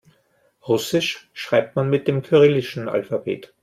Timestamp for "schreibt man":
1.31-1.87